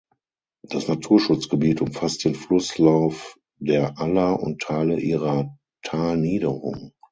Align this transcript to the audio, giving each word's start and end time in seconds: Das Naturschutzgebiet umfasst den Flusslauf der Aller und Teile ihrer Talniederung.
Das 0.67 0.87
Naturschutzgebiet 0.87 1.79
umfasst 1.79 2.23
den 2.25 2.33
Flusslauf 2.33 3.37
der 3.59 3.99
Aller 3.99 4.41
und 4.41 4.59
Teile 4.59 4.99
ihrer 4.99 5.55
Talniederung. 5.83 6.93